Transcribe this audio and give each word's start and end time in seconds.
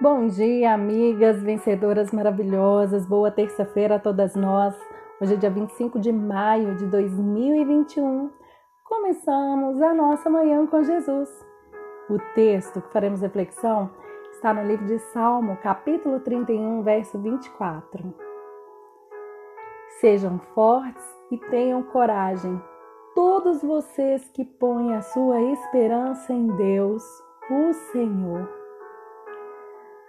Bom 0.00 0.28
dia, 0.28 0.74
amigas, 0.74 1.42
vencedoras 1.42 2.12
maravilhosas. 2.12 3.04
Boa 3.04 3.32
terça-feira 3.32 3.96
a 3.96 3.98
todas 3.98 4.36
nós. 4.36 4.72
Hoje 5.20 5.34
é 5.34 5.36
dia 5.36 5.50
25 5.50 5.98
de 5.98 6.12
maio 6.12 6.76
de 6.76 6.86
2021. 6.86 8.30
Começamos 8.84 9.82
a 9.82 9.92
nossa 9.92 10.30
manhã 10.30 10.64
com 10.68 10.84
Jesus. 10.84 11.28
O 12.08 12.16
texto 12.36 12.80
que 12.80 12.92
faremos 12.92 13.22
reflexão 13.22 13.90
está 14.30 14.54
no 14.54 14.62
livro 14.62 14.86
de 14.86 15.00
Salmo, 15.00 15.56
capítulo 15.56 16.20
31, 16.20 16.80
verso 16.84 17.18
24. 17.18 18.14
Sejam 19.98 20.38
fortes 20.54 21.04
e 21.28 21.36
tenham 21.50 21.82
coragem, 21.82 22.62
todos 23.16 23.62
vocês 23.62 24.28
que 24.28 24.44
põem 24.44 24.94
a 24.94 25.02
sua 25.02 25.40
esperança 25.40 26.32
em 26.32 26.46
Deus, 26.54 27.02
o 27.50 27.72
Senhor. 27.90 28.57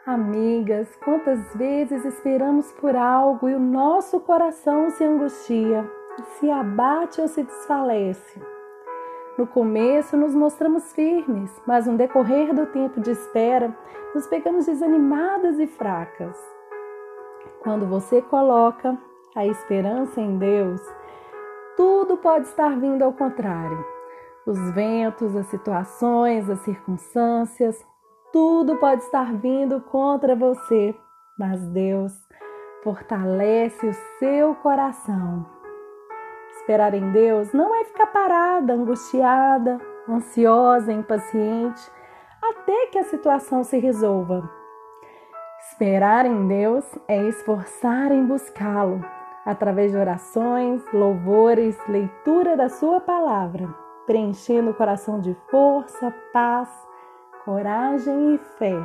Amigas, 0.10 0.95
quantas 1.05 1.54
vezes 1.54 2.04
esperamos 2.04 2.72
por 2.72 2.95
algo 2.95 3.48
e 3.48 3.54
o 3.54 3.59
nosso 3.59 4.20
coração 4.20 4.90
se 4.90 5.04
angustia, 5.04 5.88
se 6.40 6.50
abate 6.50 7.22
ou 7.22 7.27
se 7.27 7.44
desfalece. 7.44 8.41
No 9.38 9.45
começo 9.45 10.17
nos 10.17 10.34
mostramos 10.34 10.91
firmes, 10.94 11.52
mas 11.64 11.86
no 11.86 11.95
decorrer 11.95 12.55
do 12.55 12.66
tempo 12.66 13.00
de 13.00 13.12
espera 13.12 13.72
nos 14.16 14.26
pegamos 14.26 14.66
desanimadas 14.66 15.59
e 15.59 15.67
fracas. 15.67 16.36
Quando 17.62 17.86
você 17.86 18.20
coloca 18.20 18.98
a 19.36 19.45
esperança 19.45 20.20
em 20.20 20.39
Deus, 20.39 20.81
tudo 21.78 22.17
pode 22.17 22.48
estar 22.48 22.76
vindo 22.80 23.03
ao 23.03 23.14
contrário. 23.14 23.86
Os 24.44 24.72
ventos, 24.72 25.36
as 25.36 25.45
situações, 25.45 26.50
as 26.50 26.62
circunstâncias, 26.62 27.86
tudo 28.31 28.77
pode 28.77 29.01
estar 29.03 29.33
vindo 29.33 29.81
contra 29.81 30.35
você, 30.35 30.95
mas 31.38 31.65
Deus 31.67 32.13
fortalece 32.83 33.88
o 33.88 33.94
seu 34.19 34.55
coração. 34.55 35.45
Esperar 36.52 36.94
em 36.94 37.11
Deus 37.11 37.52
não 37.53 37.73
é 37.73 37.83
ficar 37.86 38.08
parada, 38.08 38.73
angustiada, 38.73 39.80
ansiosa, 40.08 40.91
impaciente, 40.91 41.81
até 42.41 42.88
que 42.88 42.99
a 42.99 43.03
situação 43.03 43.63
se 43.63 43.77
resolva. 43.80 44.49
Esperar 45.71 46.25
em 46.25 46.47
Deus 46.47 46.86
é 47.08 47.23
esforçar 47.27 48.11
em 48.11 48.25
buscá-lo, 48.25 49.03
através 49.45 49.91
de 49.91 49.97
orações, 49.97 50.83
louvores, 50.93 51.77
leitura 51.88 52.55
da 52.55 52.69
Sua 52.69 53.02
palavra, 53.02 53.67
preenchendo 54.05 54.71
o 54.71 54.73
coração 54.73 55.19
de 55.19 55.36
força, 55.49 56.14
paz 56.31 56.89
coragem 57.50 58.36
e 58.36 58.38
fé. 58.59 58.75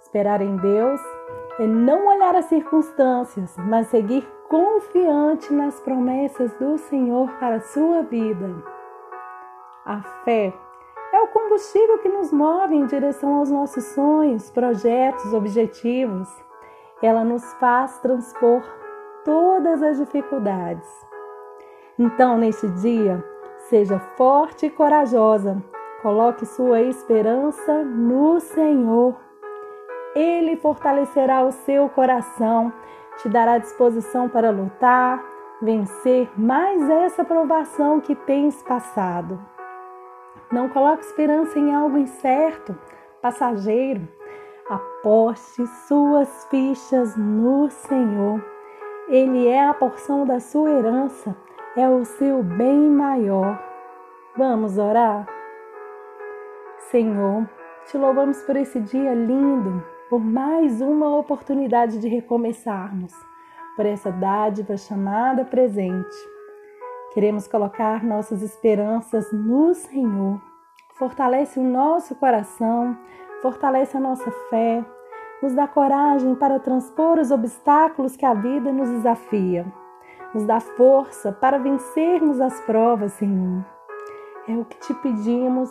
Esperar 0.00 0.40
em 0.40 0.56
Deus 0.56 0.98
é 1.58 1.66
não 1.66 2.06
olhar 2.06 2.34
as 2.34 2.46
circunstâncias, 2.46 3.54
mas 3.58 3.88
seguir 3.88 4.26
confiante 4.48 5.52
nas 5.52 5.78
promessas 5.78 6.50
do 6.54 6.78
Senhor 6.78 7.30
para 7.32 7.56
a 7.56 7.60
sua 7.60 8.02
vida. 8.02 8.48
A 9.84 10.00
fé 10.24 10.54
é 11.12 11.20
o 11.20 11.28
combustível 11.28 11.98
que 11.98 12.08
nos 12.08 12.32
move 12.32 12.74
em 12.74 12.86
direção 12.86 13.34
aos 13.34 13.50
nossos 13.50 13.84
sonhos, 13.88 14.50
projetos, 14.50 15.34
objetivos. 15.34 16.30
Ela 17.02 17.24
nos 17.24 17.44
faz 17.54 17.98
transpor 17.98 18.62
todas 19.22 19.82
as 19.82 19.98
dificuldades. 19.98 20.88
Então, 21.98 22.38
neste 22.38 22.66
dia, 22.68 23.22
seja 23.68 23.98
forte 24.16 24.64
e 24.64 24.70
corajosa 24.70 25.62
Coloque 26.02 26.46
sua 26.46 26.80
esperança 26.80 27.82
no 27.82 28.38
Senhor. 28.38 29.16
Ele 30.14 30.56
fortalecerá 30.56 31.42
o 31.42 31.50
seu 31.50 31.88
coração, 31.88 32.72
te 33.16 33.28
dará 33.28 33.58
disposição 33.58 34.28
para 34.28 34.50
lutar, 34.50 35.20
vencer 35.60 36.30
mais 36.38 36.88
essa 36.88 37.24
provação 37.24 38.00
que 38.00 38.14
tens 38.14 38.62
passado. 38.62 39.40
Não 40.52 40.68
coloque 40.68 41.04
esperança 41.04 41.58
em 41.58 41.74
algo 41.74 41.98
incerto, 41.98 42.78
passageiro. 43.20 44.06
Aposte 44.70 45.66
suas 45.88 46.44
fichas 46.48 47.16
no 47.16 47.68
Senhor. 47.70 48.40
Ele 49.08 49.48
é 49.48 49.66
a 49.66 49.74
porção 49.74 50.24
da 50.24 50.38
sua 50.38 50.70
herança, 50.70 51.36
é 51.76 51.88
o 51.88 52.04
seu 52.04 52.40
bem 52.40 52.88
maior. 52.88 53.58
Vamos 54.36 54.78
orar? 54.78 55.37
Senhor, 56.90 57.46
te 57.86 57.98
louvamos 57.98 58.40
por 58.44 58.56
esse 58.56 58.80
dia 58.80 59.12
lindo, 59.12 59.84
por 60.08 60.20
mais 60.20 60.80
uma 60.80 61.18
oportunidade 61.18 61.98
de 61.98 62.08
recomeçarmos, 62.08 63.12
por 63.76 63.84
essa 63.84 64.10
dádiva 64.10 64.74
chamada 64.78 65.44
presente. 65.44 66.16
Queremos 67.12 67.46
colocar 67.46 68.02
nossas 68.02 68.40
esperanças 68.40 69.30
no 69.32 69.74
Senhor. 69.74 70.40
Fortalece 70.94 71.60
o 71.60 71.62
nosso 71.62 72.14
coração, 72.14 72.96
fortalece 73.42 73.94
a 73.98 74.00
nossa 74.00 74.30
fé, 74.48 74.82
nos 75.42 75.52
dá 75.52 75.68
coragem 75.68 76.34
para 76.36 76.58
transpor 76.58 77.18
os 77.18 77.30
obstáculos 77.30 78.16
que 78.16 78.24
a 78.24 78.32
vida 78.32 78.72
nos 78.72 78.88
desafia. 78.88 79.66
Nos 80.32 80.46
dá 80.46 80.58
força 80.58 81.32
para 81.32 81.58
vencermos 81.58 82.40
as 82.40 82.58
provas, 82.62 83.12
Senhor. 83.12 83.62
É 84.48 84.56
o 84.56 84.64
que 84.64 84.78
te 84.78 84.94
pedimos 84.94 85.70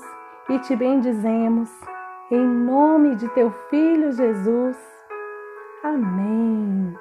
e 0.49 0.59
te 0.59 0.75
bendizemos, 0.75 1.69
em 2.31 2.45
nome 2.45 3.15
de 3.15 3.27
teu 3.29 3.51
Filho 3.69 4.11
Jesus. 4.11 4.77
Amém. 5.83 6.95